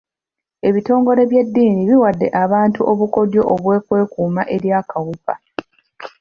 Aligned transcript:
Ebitongole 0.67 1.21
by'eddini 1.29 1.81
biwadde 1.89 2.27
abantu 2.43 2.79
obukodyo 2.91 3.41
bw'okwekuuma 3.61 4.41
eri 4.55 4.69
akawuka. 4.79 5.33